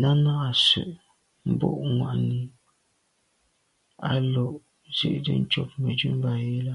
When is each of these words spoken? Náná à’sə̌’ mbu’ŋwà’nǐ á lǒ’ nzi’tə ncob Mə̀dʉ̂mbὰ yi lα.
Náná 0.00 0.32
à’sə̌’ 0.48 0.90
mbu’ŋwà’nǐ 1.50 2.40
á 4.10 4.12
lǒ’ 4.32 4.46
nzi’tə 4.88 5.32
ncob 5.42 5.68
Mə̀dʉ̂mbὰ 5.82 6.32
yi 6.44 6.58
lα. 6.66 6.74